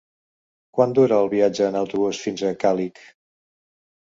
[0.77, 3.05] Quant dura el viatge en autobús fins a Càlig?